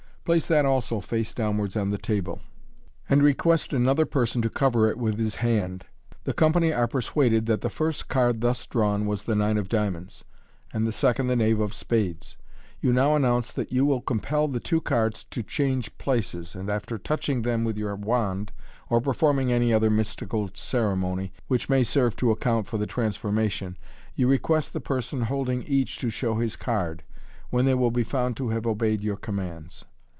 [0.23, 2.41] Place that also face downwards on the table,
[3.09, 5.87] and request another person to cover it with his band.
[6.25, 10.23] The company are persuaded that the first card thus drawn was the nine of diamonds,
[10.71, 12.37] and the second the knave of spades.
[12.79, 16.99] You now announce that you will compel the two cards to change places, and after
[16.99, 18.51] touching them with your wand,
[18.91, 23.75] or performing any other mystical ceremony which may serve to account for the transformation,
[24.13, 27.01] you request the person holding each to show his card,
[27.49, 29.83] when they will be found to have obeyed your commands.